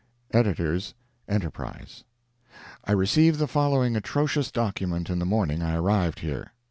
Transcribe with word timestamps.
EDS. 0.31 0.95
ENTERPRISE: 1.29 2.05
I 2.85 2.91
received 2.91 3.37
the 3.37 3.47
following 3.47 3.95
atrocious 3.95 4.51
document 4.51 5.07
the 5.09 5.15
morning 5.25 5.61
I 5.61 5.75
arrived 5.75 6.21
here. 6.21 6.53